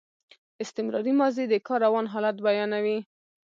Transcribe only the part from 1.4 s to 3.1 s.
د کار روان حالت بیانوي.